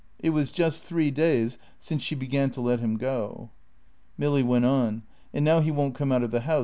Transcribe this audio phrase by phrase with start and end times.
[0.17, 3.51] It was just three days since she began to let him go.
[4.17, 5.03] Milly went on.
[5.31, 6.59] "And now he won't come out of the house.